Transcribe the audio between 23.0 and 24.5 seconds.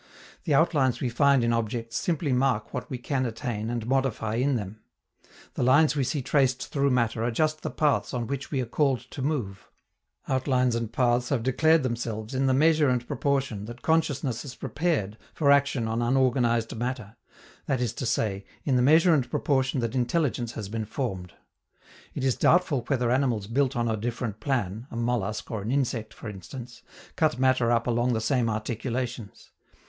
animals built on a different